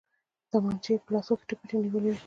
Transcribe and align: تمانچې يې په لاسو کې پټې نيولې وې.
تمانچې 0.51 0.91
يې 0.93 1.01
په 1.03 1.09
لاسو 1.13 1.33
کې 1.47 1.55
پټې 1.59 1.75
نيولې 1.83 2.09
وې. 2.13 2.19